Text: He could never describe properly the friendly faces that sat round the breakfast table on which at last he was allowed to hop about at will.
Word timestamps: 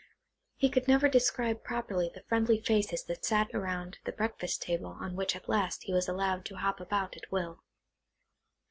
He 0.55 0.67
could 0.71 0.87
never 0.87 1.07
describe 1.07 1.63
properly 1.63 2.09
the 2.11 2.23
friendly 2.27 2.59
faces 2.59 3.03
that 3.03 3.23
sat 3.23 3.53
round 3.53 3.99
the 4.03 4.11
breakfast 4.11 4.63
table 4.63 4.97
on 4.99 5.15
which 5.15 5.35
at 5.35 5.47
last 5.47 5.83
he 5.83 5.93
was 5.93 6.07
allowed 6.07 6.43
to 6.45 6.55
hop 6.55 6.79
about 6.79 7.15
at 7.15 7.31
will. 7.31 7.61